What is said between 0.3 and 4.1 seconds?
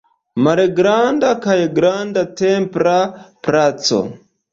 Malgranda kaj Granda templa placo.